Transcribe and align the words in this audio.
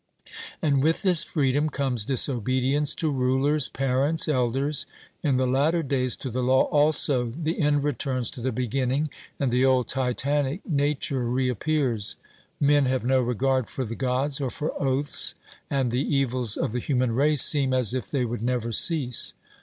And 0.63 0.81
with 0.81 1.03
this 1.03 1.23
freedom 1.23 1.69
comes 1.69 2.05
disobedience 2.05 2.95
to 2.95 3.11
rulers, 3.11 3.69
parents, 3.69 4.27
elders, 4.27 4.87
in 5.21 5.37
the 5.37 5.45
latter 5.45 5.83
days 5.83 6.15
to 6.15 6.31
the 6.31 6.41
law 6.41 6.63
also; 6.63 7.31
the 7.37 7.59
end 7.61 7.83
returns 7.83 8.31
to 8.31 8.41
the 8.41 8.51
beginning, 8.51 9.11
and 9.39 9.51
the 9.51 9.63
old 9.63 9.87
Titanic 9.89 10.67
nature 10.67 11.23
reappears 11.23 12.15
men 12.59 12.85
have 12.85 13.05
no 13.05 13.21
regard 13.21 13.69
for 13.69 13.85
the 13.85 13.93
Gods 13.95 14.41
or 14.41 14.49
for 14.49 14.73
oaths; 14.81 15.35
and 15.69 15.91
the 15.91 16.01
evils 16.01 16.57
of 16.57 16.71
the 16.71 16.79
human 16.79 17.11
race 17.11 17.43
seem 17.43 17.71
as 17.71 17.93
if 17.93 18.09
they 18.09 18.25
would 18.25 18.41
never 18.41 18.71
cease. 18.71 19.35